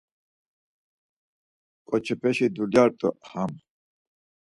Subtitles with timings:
[1.87, 3.51] Ǩoçepeşi dulyart̆u ham.